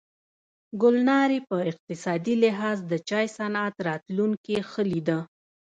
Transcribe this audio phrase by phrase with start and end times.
[0.81, 5.19] ګلنارې په اقتصادي لحاظ د چای صنعت راتلونکې ښه لیده.